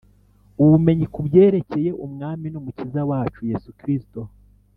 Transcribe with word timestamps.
ubumenyi 0.61 1.05
ku 1.13 1.19
byerekeye 1.27 1.89
Umwami 2.05 2.45
n’Umukiza 2.49 3.01
wacu 3.09 3.39
Yesu 3.51 3.69
Kristo 3.79 4.19